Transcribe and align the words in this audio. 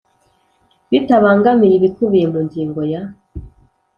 Bitabangamiye 0.89 1.73
ibikubiye 1.75 2.25
mu 2.33 2.39
ngingo 2.45 2.81
ya 2.91 3.01